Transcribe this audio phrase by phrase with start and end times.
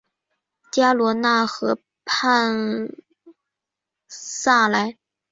[0.71, 2.89] 加罗讷河畔
[4.07, 4.97] 萨莱。